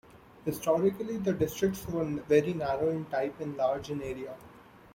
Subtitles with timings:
[0.45, 4.35] Historically, the districts were very narrow in type and large in area.